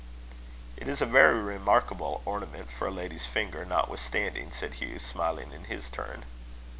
"It 0.77 0.87
is 0.87 0.99
a 0.99 1.05
very 1.05 1.39
remarkable 1.39 2.23
ornament 2.25 2.71
for 2.71 2.87
a 2.87 2.89
lady's 2.91 3.27
finger, 3.27 3.63
notwithstanding," 3.65 4.51
said 4.51 4.73
Hugh, 4.81 4.97
smiling 4.97 5.51
in 5.51 5.65
his 5.65 5.91
turn. 5.91 6.25